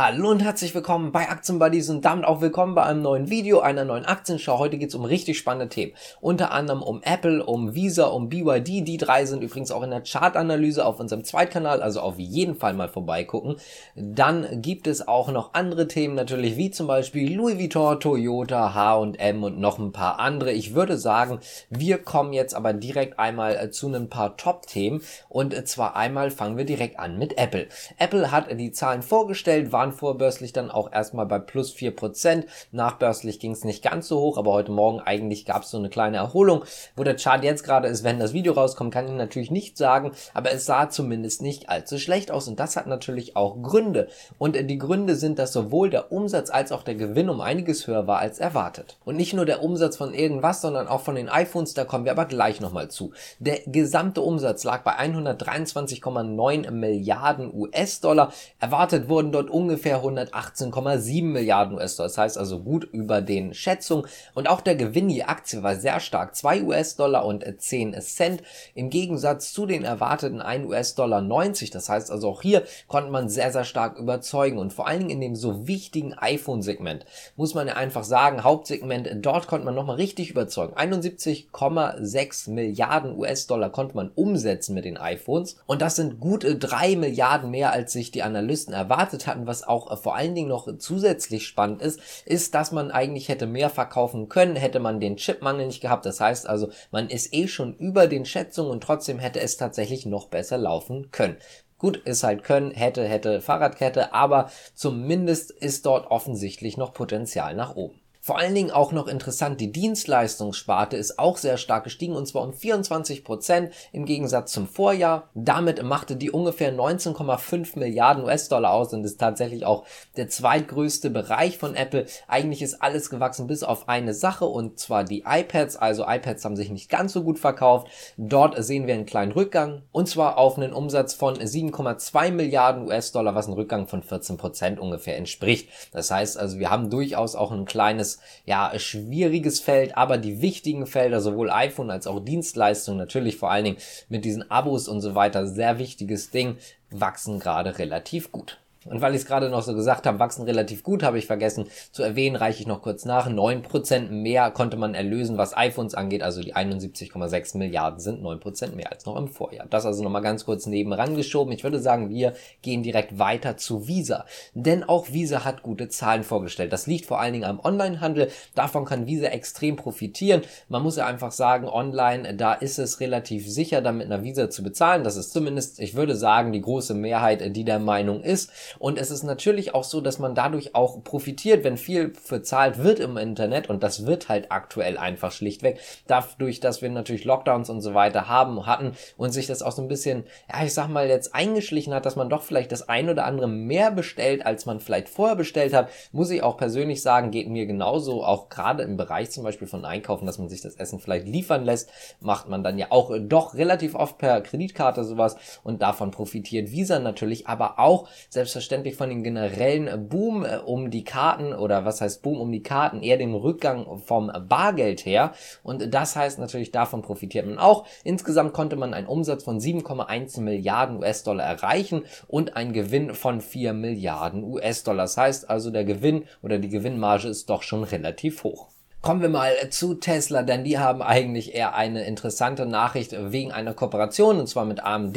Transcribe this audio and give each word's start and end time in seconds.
Hallo 0.00 0.30
und 0.30 0.44
herzlich 0.44 0.76
willkommen 0.76 1.10
bei 1.10 1.28
Aktienbuddies 1.28 1.90
und 1.90 2.04
damit 2.04 2.24
auch 2.24 2.40
willkommen 2.40 2.76
bei 2.76 2.84
einem 2.84 3.02
neuen 3.02 3.30
Video, 3.30 3.58
einer 3.58 3.84
neuen 3.84 4.04
Aktienschau. 4.04 4.60
Heute 4.60 4.78
geht 4.78 4.90
es 4.90 4.94
um 4.94 5.04
richtig 5.04 5.36
spannende 5.36 5.68
Themen. 5.68 5.92
Unter 6.20 6.52
anderem 6.52 6.84
um 6.84 7.02
Apple, 7.02 7.44
um 7.44 7.74
Visa, 7.74 8.04
um 8.04 8.28
BYD. 8.28 8.86
Die 8.86 8.96
drei 8.96 9.26
sind 9.26 9.42
übrigens 9.42 9.72
auch 9.72 9.82
in 9.82 9.90
der 9.90 10.04
Chartanalyse 10.04 10.86
auf 10.86 11.00
unserem 11.00 11.24
Zweitkanal, 11.24 11.82
also 11.82 12.00
auf 12.00 12.16
jeden 12.16 12.54
Fall 12.54 12.74
mal 12.74 12.88
vorbeigucken. 12.88 13.56
Dann 13.96 14.62
gibt 14.62 14.86
es 14.86 15.08
auch 15.08 15.32
noch 15.32 15.54
andere 15.54 15.88
Themen 15.88 16.14
natürlich, 16.14 16.56
wie 16.56 16.70
zum 16.70 16.86
Beispiel 16.86 17.34
Louis 17.34 17.58
Vuitton, 17.58 17.98
Toyota, 17.98 18.74
H&M 18.74 19.42
und 19.42 19.58
noch 19.58 19.80
ein 19.80 19.90
paar 19.90 20.20
andere. 20.20 20.52
Ich 20.52 20.76
würde 20.76 20.96
sagen, 20.96 21.40
wir 21.70 21.98
kommen 21.98 22.32
jetzt 22.32 22.54
aber 22.54 22.72
direkt 22.72 23.18
einmal 23.18 23.56
äh, 23.56 23.70
zu 23.72 23.92
ein 23.92 24.08
paar 24.08 24.36
Top-Themen 24.36 25.02
und 25.28 25.52
äh, 25.54 25.64
zwar 25.64 25.96
einmal 25.96 26.30
fangen 26.30 26.56
wir 26.56 26.64
direkt 26.64 27.00
an 27.00 27.18
mit 27.18 27.36
Apple. 27.36 27.66
Apple 27.96 28.30
hat 28.30 28.46
die 28.52 28.70
Zahlen 28.70 29.02
vorgestellt, 29.02 29.72
waren 29.72 29.87
waren 29.88 29.92
vorbörslich 29.92 30.52
dann 30.52 30.70
auch 30.70 30.92
erstmal 30.92 31.26
bei 31.26 31.38
plus 31.38 31.74
4%. 31.74 32.44
Nachbörslich 32.72 33.40
ging 33.40 33.52
es 33.52 33.64
nicht 33.64 33.82
ganz 33.82 34.08
so 34.08 34.20
hoch, 34.20 34.36
aber 34.36 34.52
heute 34.52 34.72
Morgen 34.72 35.00
eigentlich 35.00 35.46
gab 35.46 35.62
es 35.62 35.70
so 35.70 35.78
eine 35.78 35.88
kleine 35.88 36.18
Erholung. 36.18 36.64
Wo 36.96 37.04
der 37.04 37.16
Chart 37.16 37.42
jetzt 37.42 37.64
gerade 37.64 37.88
ist, 37.88 38.04
wenn 38.04 38.18
das 38.18 38.32
Video 38.32 38.52
rauskommt, 38.52 38.92
kann 38.92 39.06
ich 39.06 39.12
natürlich 39.12 39.50
nicht 39.50 39.78
sagen, 39.78 40.12
aber 40.34 40.52
es 40.52 40.66
sah 40.66 40.90
zumindest 40.90 41.42
nicht 41.42 41.68
allzu 41.68 41.98
schlecht 41.98 42.30
aus 42.30 42.48
und 42.48 42.60
das 42.60 42.76
hat 42.76 42.86
natürlich 42.86 43.36
auch 43.36 43.62
Gründe. 43.62 44.08
Und 44.38 44.56
die 44.56 44.78
Gründe 44.78 45.16
sind, 45.16 45.38
dass 45.38 45.52
sowohl 45.52 45.90
der 45.90 46.12
Umsatz 46.12 46.50
als 46.50 46.72
auch 46.72 46.82
der 46.82 46.94
Gewinn 46.94 47.30
um 47.30 47.40
einiges 47.40 47.86
höher 47.86 48.06
war 48.06 48.18
als 48.18 48.38
erwartet. 48.38 48.98
Und 49.04 49.16
nicht 49.16 49.32
nur 49.32 49.46
der 49.46 49.62
Umsatz 49.62 49.96
von 49.96 50.12
irgendwas, 50.12 50.60
sondern 50.60 50.88
auch 50.88 51.00
von 51.00 51.14
den 51.14 51.28
iPhones, 51.28 51.74
da 51.74 51.84
kommen 51.84 52.04
wir 52.04 52.12
aber 52.12 52.26
gleich 52.26 52.60
nochmal 52.60 52.88
zu. 52.88 53.12
Der 53.38 53.60
gesamte 53.66 54.20
Umsatz 54.20 54.64
lag 54.64 54.82
bei 54.82 54.98
123,9 54.98 56.70
Milliarden 56.70 57.52
US-Dollar. 57.54 58.32
Erwartet 58.60 59.08
wurden 59.08 59.32
dort 59.32 59.50
ungefähr 59.50 59.77
ungefähr 59.78 60.02
118,7 60.02 61.24
Milliarden 61.24 61.76
US-Dollar. 61.76 62.08
Das 62.08 62.18
heißt 62.18 62.38
also 62.38 62.58
gut 62.58 62.84
über 62.84 63.20
den 63.20 63.54
Schätzungen. 63.54 64.06
Und 64.34 64.48
auch 64.48 64.60
der 64.60 64.74
Gewinn 64.74 65.08
je 65.08 65.22
Aktie 65.22 65.62
war 65.62 65.76
sehr 65.76 66.00
stark. 66.00 66.34
2 66.34 66.64
US-Dollar 66.64 67.24
und 67.24 67.44
10 67.56 67.94
Cent. 68.00 68.42
Im 68.74 68.90
Gegensatz 68.90 69.52
zu 69.52 69.66
den 69.66 69.84
erwarteten 69.84 70.40
1 70.40 70.66
US-Dollar 70.68 71.20
90. 71.20 71.70
Das 71.70 71.88
heißt 71.88 72.10
also 72.10 72.28
auch 72.28 72.42
hier 72.42 72.64
konnte 72.88 73.10
man 73.10 73.28
sehr, 73.28 73.52
sehr 73.52 73.62
stark 73.64 73.98
überzeugen. 73.98 74.58
Und 74.58 74.72
vor 74.72 74.88
allen 74.88 75.00
Dingen 75.00 75.10
in 75.10 75.20
dem 75.20 75.36
so 75.36 75.68
wichtigen 75.68 76.14
iPhone-Segment 76.14 77.04
muss 77.36 77.54
man 77.54 77.68
ja 77.68 77.74
einfach 77.74 78.02
sagen, 78.02 78.42
Hauptsegment, 78.42 79.08
dort 79.24 79.46
konnte 79.46 79.64
man 79.64 79.76
nochmal 79.76 79.96
richtig 79.96 80.30
überzeugen. 80.30 80.74
71,6 80.74 82.50
Milliarden 82.50 83.16
US-Dollar 83.16 83.70
konnte 83.70 83.94
man 83.94 84.10
umsetzen 84.14 84.74
mit 84.74 84.84
den 84.84 84.96
iPhones. 84.96 85.56
Und 85.66 85.82
das 85.82 85.94
sind 85.94 86.18
gute 86.18 86.56
3 86.56 86.96
Milliarden 86.96 87.52
mehr, 87.52 87.70
als 87.72 87.92
sich 87.92 88.10
die 88.10 88.24
Analysten 88.24 88.74
erwartet 88.74 89.28
hatten, 89.28 89.46
was 89.46 89.67
auch 89.68 89.90
äh, 89.90 89.96
vor 89.96 90.16
allen 90.16 90.34
Dingen 90.34 90.48
noch 90.48 90.68
zusätzlich 90.78 91.46
spannend 91.46 91.82
ist, 91.82 92.00
ist, 92.24 92.54
dass 92.54 92.72
man 92.72 92.90
eigentlich 92.90 93.28
hätte 93.28 93.46
mehr 93.46 93.70
verkaufen 93.70 94.28
können, 94.28 94.56
hätte 94.56 94.80
man 94.80 95.00
den 95.00 95.16
Chipmangel 95.16 95.66
nicht 95.66 95.80
gehabt. 95.80 96.06
Das 96.06 96.20
heißt 96.20 96.48
also, 96.48 96.70
man 96.90 97.08
ist 97.08 97.34
eh 97.34 97.48
schon 97.48 97.74
über 97.74 98.06
den 98.06 98.24
Schätzungen 98.24 98.70
und 98.70 98.82
trotzdem 98.82 99.18
hätte 99.18 99.40
es 99.40 99.56
tatsächlich 99.56 100.06
noch 100.06 100.28
besser 100.28 100.58
laufen 100.58 101.10
können. 101.10 101.36
Gut, 101.78 101.96
ist 101.96 102.24
halt 102.24 102.42
können, 102.42 102.72
hätte, 102.72 103.04
hätte 103.04 103.40
Fahrradkette, 103.40 104.12
aber 104.12 104.50
zumindest 104.74 105.52
ist 105.52 105.86
dort 105.86 106.10
offensichtlich 106.10 106.76
noch 106.76 106.92
Potenzial 106.92 107.54
nach 107.54 107.76
oben. 107.76 108.00
Vor 108.28 108.36
allen 108.36 108.54
Dingen 108.54 108.70
auch 108.70 108.92
noch 108.92 109.08
interessant, 109.08 109.58
die 109.58 109.72
Dienstleistungssparte 109.72 110.98
ist 110.98 111.18
auch 111.18 111.38
sehr 111.38 111.56
stark 111.56 111.84
gestiegen 111.84 112.14
und 112.14 112.28
zwar 112.28 112.42
um 112.42 112.52
24 112.52 113.24
Prozent 113.24 113.72
im 113.90 114.04
Gegensatz 114.04 114.52
zum 114.52 114.68
Vorjahr. 114.68 115.30
Damit 115.34 115.82
machte 115.82 116.14
die 116.14 116.30
ungefähr 116.30 116.70
19,5 116.70 117.78
Milliarden 117.78 118.24
US-Dollar 118.24 118.74
aus 118.74 118.92
und 118.92 119.02
ist 119.02 119.16
tatsächlich 119.16 119.64
auch 119.64 119.86
der 120.18 120.28
zweitgrößte 120.28 121.08
Bereich 121.08 121.56
von 121.56 121.74
Apple. 121.74 122.04
Eigentlich 122.26 122.60
ist 122.60 122.82
alles 122.82 123.08
gewachsen 123.08 123.46
bis 123.46 123.62
auf 123.62 123.88
eine 123.88 124.12
Sache 124.12 124.44
und 124.44 124.78
zwar 124.78 125.04
die 125.04 125.24
iPads. 125.26 125.78
Also 125.78 126.04
iPads 126.06 126.44
haben 126.44 126.56
sich 126.56 126.68
nicht 126.68 126.90
ganz 126.90 127.14
so 127.14 127.22
gut 127.22 127.38
verkauft. 127.38 127.88
Dort 128.18 128.62
sehen 128.62 128.86
wir 128.86 128.92
einen 128.92 129.06
kleinen 129.06 129.32
Rückgang 129.32 129.80
und 129.90 130.06
zwar 130.06 130.36
auf 130.36 130.58
einen 130.58 130.74
Umsatz 130.74 131.14
von 131.14 131.38
7,2 131.38 132.30
Milliarden 132.32 132.88
US-Dollar, 132.88 133.34
was 133.34 133.48
ein 133.48 133.54
Rückgang 133.54 133.86
von 133.86 134.02
14 134.02 134.36
Prozent 134.36 134.78
ungefähr 134.78 135.16
entspricht. 135.16 135.70
Das 135.92 136.10
heißt 136.10 136.36
also, 136.36 136.58
wir 136.58 136.68
haben 136.68 136.90
durchaus 136.90 137.34
auch 137.34 137.52
ein 137.52 137.64
kleines 137.64 138.17
ja, 138.44 138.72
schwieriges 138.78 139.60
Feld, 139.60 139.96
aber 139.96 140.18
die 140.18 140.40
wichtigen 140.40 140.86
Felder, 140.86 141.20
sowohl 141.20 141.50
iPhone 141.50 141.90
als 141.90 142.06
auch 142.06 142.20
Dienstleistungen, 142.20 142.98
natürlich 142.98 143.36
vor 143.36 143.50
allen 143.50 143.64
Dingen 143.64 143.78
mit 144.08 144.24
diesen 144.24 144.50
Abos 144.50 144.88
und 144.88 145.00
so 145.00 145.14
weiter, 145.14 145.46
sehr 145.46 145.78
wichtiges 145.78 146.30
Ding, 146.30 146.56
wachsen 146.90 147.38
gerade 147.38 147.78
relativ 147.78 148.32
gut. 148.32 148.58
Und 148.88 149.00
weil 149.00 149.14
ich 149.14 149.22
es 149.22 149.26
gerade 149.26 149.50
noch 149.50 149.62
so 149.62 149.74
gesagt 149.74 150.06
habe, 150.06 150.18
wachsen 150.18 150.44
relativ 150.44 150.82
gut, 150.82 151.02
habe 151.02 151.18
ich 151.18 151.26
vergessen 151.26 151.66
zu 151.92 152.02
erwähnen, 152.02 152.36
reiche 152.36 152.60
ich 152.60 152.66
noch 152.66 152.82
kurz 152.82 153.04
nach. 153.04 153.28
9% 153.28 154.10
mehr 154.10 154.50
konnte 154.50 154.76
man 154.76 154.94
erlösen, 154.94 155.38
was 155.38 155.56
iPhones 155.56 155.94
angeht, 155.94 156.22
also 156.22 156.40
die 156.40 156.54
71,6 156.54 157.56
Milliarden 157.56 158.00
sind 158.00 158.22
9% 158.22 158.74
mehr 158.74 158.92
als 158.92 159.06
noch 159.06 159.16
im 159.16 159.28
Vorjahr. 159.28 159.66
Das 159.70 159.86
also 159.86 160.02
nochmal 160.02 160.22
ganz 160.22 160.44
kurz 160.44 160.66
nebenan 160.66 161.16
geschoben. 161.16 161.52
Ich 161.52 161.64
würde 161.64 161.80
sagen, 161.80 162.10
wir 162.10 162.34
gehen 162.62 162.82
direkt 162.82 163.18
weiter 163.18 163.56
zu 163.56 163.86
Visa. 163.86 164.24
Denn 164.54 164.84
auch 164.84 165.12
Visa 165.12 165.44
hat 165.44 165.62
gute 165.62 165.88
Zahlen 165.88 166.22
vorgestellt. 166.22 166.72
Das 166.72 166.86
liegt 166.86 167.06
vor 167.06 167.20
allen 167.20 167.32
Dingen 167.32 167.44
am 167.44 167.60
Onlinehandel. 167.62 168.30
Davon 168.54 168.84
kann 168.84 169.06
Visa 169.06 169.28
extrem 169.28 169.76
profitieren. 169.76 170.42
Man 170.68 170.82
muss 170.82 170.96
ja 170.96 171.06
einfach 171.06 171.32
sagen, 171.32 171.66
online, 171.68 172.34
da 172.34 172.54
ist 172.54 172.78
es 172.78 173.00
relativ 173.00 173.48
sicher, 173.48 173.80
dann 173.80 173.98
mit 173.98 174.06
einer 174.06 174.22
Visa 174.22 174.50
zu 174.50 174.62
bezahlen. 174.62 175.04
Das 175.04 175.16
ist 175.16 175.32
zumindest, 175.32 175.80
ich 175.80 175.94
würde 175.94 176.16
sagen, 176.16 176.52
die 176.52 176.60
große 176.60 176.94
Mehrheit, 176.94 177.56
die 177.56 177.64
der 177.64 177.78
Meinung 177.78 178.22
ist. 178.22 178.50
Und 178.78 178.98
es 178.98 179.10
ist 179.10 179.22
natürlich 179.22 179.74
auch 179.74 179.84
so, 179.84 180.00
dass 180.00 180.18
man 180.18 180.34
dadurch 180.34 180.74
auch 180.74 181.02
profitiert, 181.02 181.64
wenn 181.64 181.76
viel 181.76 182.12
bezahlt 182.28 182.78
wird 182.78 183.00
im 183.00 183.16
Internet. 183.16 183.68
Und 183.68 183.82
das 183.82 184.06
wird 184.06 184.28
halt 184.28 184.50
aktuell 184.50 184.98
einfach 184.98 185.32
schlichtweg. 185.32 185.80
Dadurch, 186.06 186.60
dass 186.60 186.82
wir 186.82 186.90
natürlich 186.90 187.24
Lockdowns 187.24 187.70
und 187.70 187.80
so 187.80 187.94
weiter 187.94 188.28
haben, 188.28 188.66
hatten 188.66 188.92
und 189.16 189.32
sich 189.32 189.46
das 189.46 189.62
auch 189.62 189.72
so 189.72 189.82
ein 189.82 189.88
bisschen, 189.88 190.24
ja, 190.52 190.64
ich 190.64 190.74
sag 190.74 190.88
mal, 190.88 191.08
jetzt 191.08 191.34
eingeschlichen 191.34 191.94
hat, 191.94 192.06
dass 192.06 192.16
man 192.16 192.28
doch 192.28 192.42
vielleicht 192.42 192.72
das 192.72 192.88
ein 192.88 193.08
oder 193.08 193.24
andere 193.24 193.48
mehr 193.48 193.90
bestellt, 193.90 194.46
als 194.46 194.66
man 194.66 194.80
vielleicht 194.80 195.08
vorher 195.08 195.36
bestellt 195.36 195.72
hat, 195.72 195.88
muss 196.12 196.30
ich 196.30 196.42
auch 196.42 196.56
persönlich 196.56 197.02
sagen, 197.02 197.30
geht 197.30 197.48
mir 197.48 197.66
genauso, 197.66 198.24
auch 198.24 198.48
gerade 198.48 198.82
im 198.82 198.96
Bereich 198.96 199.30
zum 199.30 199.44
Beispiel 199.44 199.68
von 199.68 199.84
Einkaufen, 199.84 200.26
dass 200.26 200.38
man 200.38 200.48
sich 200.48 200.60
das 200.60 200.76
Essen 200.76 201.00
vielleicht 201.00 201.26
liefern 201.26 201.64
lässt, 201.64 201.90
macht 202.20 202.48
man 202.48 202.62
dann 202.62 202.78
ja 202.78 202.86
auch 202.90 203.12
doch 203.18 203.54
relativ 203.54 203.94
oft 203.94 204.18
per 204.18 204.40
Kreditkarte 204.40 205.04
sowas. 205.04 205.36
Und 205.64 205.82
davon 205.82 206.10
profitiert 206.10 206.70
Visa 206.70 206.98
natürlich, 206.98 207.46
aber 207.46 207.78
auch 207.78 208.08
selbstverständlich 208.28 208.57
selbstverständlich 208.58 208.96
von 208.96 209.08
dem 209.08 209.22
generellen 209.22 210.08
Boom 210.08 210.44
äh, 210.44 210.58
um 210.58 210.90
die 210.90 211.04
Karten 211.04 211.52
oder 211.52 211.84
was 211.84 212.00
heißt 212.00 212.22
Boom 212.22 212.40
um 212.40 212.50
die 212.50 212.62
Karten, 212.62 213.02
eher 213.02 213.16
dem 213.16 213.34
Rückgang 213.34 213.98
vom 213.98 214.32
Bargeld 214.48 215.06
her. 215.06 215.32
Und 215.62 215.94
das 215.94 216.16
heißt 216.16 216.40
natürlich, 216.40 216.72
davon 216.72 217.02
profitiert 217.02 217.46
man 217.46 217.58
auch. 217.58 217.86
Insgesamt 218.02 218.52
konnte 218.52 218.74
man 218.76 218.94
einen 218.94 219.06
Umsatz 219.06 219.44
von 219.44 219.60
7,1 219.60 220.40
Milliarden 220.40 220.98
US-Dollar 220.98 221.44
erreichen 221.44 222.04
und 222.26 222.56
einen 222.56 222.72
Gewinn 222.72 223.14
von 223.14 223.40
4 223.40 223.72
Milliarden 223.74 224.42
US-Dollar. 224.42 225.04
Das 225.04 225.16
heißt 225.16 225.48
also, 225.48 225.70
der 225.70 225.84
Gewinn 225.84 226.24
oder 226.42 226.58
die 226.58 226.68
Gewinnmarge 226.68 227.28
ist 227.28 227.48
doch 227.48 227.62
schon 227.62 227.84
relativ 227.84 228.42
hoch. 228.42 228.68
Kommen 229.00 229.22
wir 229.22 229.28
mal 229.28 229.52
zu 229.70 229.94
Tesla, 229.94 230.42
denn 230.42 230.64
die 230.64 230.76
haben 230.76 231.02
eigentlich 231.02 231.54
eher 231.54 231.76
eine 231.76 232.04
interessante 232.04 232.66
Nachricht 232.66 233.14
wegen 233.16 233.52
einer 233.52 233.72
Kooperation 233.72 234.40
und 234.40 234.48
zwar 234.48 234.64
mit 234.64 234.82
AMD. 234.82 235.16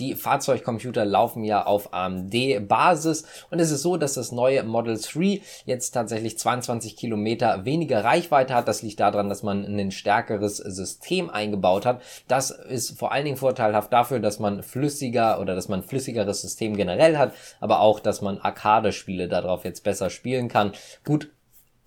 Die 0.00 0.16
Fahrzeugcomputer 0.16 1.04
laufen 1.04 1.44
ja 1.44 1.64
auf 1.64 1.94
AMD-Basis 1.94 3.24
und 3.50 3.60
es 3.60 3.70
ist 3.70 3.82
so, 3.82 3.96
dass 3.96 4.14
das 4.14 4.32
neue 4.32 4.64
Model 4.64 4.98
3 5.00 5.42
jetzt 5.64 5.92
tatsächlich 5.92 6.38
22 6.38 6.96
Kilometer 6.96 7.64
weniger 7.64 8.02
Reichweite 8.02 8.52
hat. 8.52 8.66
Das 8.66 8.82
liegt 8.82 8.98
daran, 8.98 9.28
dass 9.28 9.44
man 9.44 9.64
ein 9.64 9.92
stärkeres 9.92 10.56
System 10.56 11.30
eingebaut 11.30 11.86
hat. 11.86 12.02
Das 12.26 12.50
ist 12.50 12.98
vor 12.98 13.12
allen 13.12 13.24
Dingen 13.24 13.36
vorteilhaft 13.36 13.92
dafür, 13.92 14.18
dass 14.18 14.40
man 14.40 14.64
flüssiger 14.64 15.40
oder 15.40 15.54
dass 15.54 15.68
man 15.68 15.84
flüssigeres 15.84 16.42
System 16.42 16.76
generell 16.76 17.16
hat, 17.16 17.32
aber 17.60 17.78
auch, 17.78 18.00
dass 18.00 18.22
man 18.22 18.38
Arcade-Spiele 18.38 19.28
darauf 19.28 19.64
jetzt 19.64 19.84
besser 19.84 20.10
spielen 20.10 20.48
kann. 20.48 20.72
Gut, 21.04 21.30